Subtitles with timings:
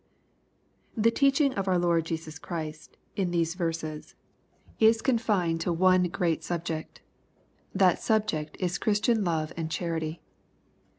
[0.97, 4.15] The teaching of oui Lord Jesus Christy in these veraeSy LUKE, CHAP.
[4.79, 4.81] VI.
[4.81, 7.01] 183 is confined to one great subject.
[7.75, 10.19] That subject is Chris tian love and charity.